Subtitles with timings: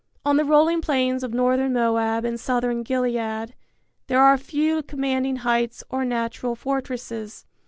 [0.25, 3.53] On the rolling plains of northern Moab and southern Gilead
[4.07, 7.45] there are few commanding heights or natural fortresses.